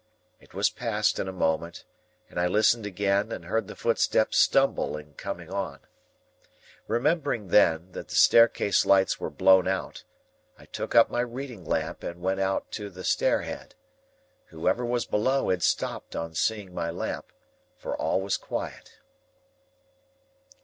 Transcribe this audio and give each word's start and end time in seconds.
It 0.39 0.55
was 0.55 0.71
past 0.71 1.19
in 1.19 1.27
a 1.27 1.31
moment, 1.31 1.85
and 2.27 2.39
I 2.39 2.47
listened 2.47 2.87
again, 2.87 3.31
and 3.31 3.45
heard 3.45 3.67
the 3.67 3.75
footstep 3.75 4.33
stumble 4.33 4.97
in 4.97 5.13
coming 5.13 5.51
on. 5.51 5.79
Remembering 6.87 7.49
then, 7.49 7.91
that 7.91 8.07
the 8.07 8.15
staircase 8.15 8.83
lights 8.83 9.19
were 9.19 9.29
blown 9.29 9.67
out, 9.67 10.03
I 10.57 10.65
took 10.65 10.95
up 10.95 11.11
my 11.11 11.19
reading 11.21 11.63
lamp 11.65 12.01
and 12.01 12.19
went 12.19 12.39
out 12.39 12.71
to 12.71 12.89
the 12.89 13.03
stair 13.03 13.43
head. 13.43 13.75
Whoever 14.47 14.83
was 14.83 15.05
below 15.05 15.49
had 15.49 15.61
stopped 15.61 16.15
on 16.15 16.33
seeing 16.33 16.73
my 16.73 16.89
lamp, 16.89 17.31
for 17.77 17.95
all 17.95 18.21
was 18.21 18.37
quiet. 18.37 18.93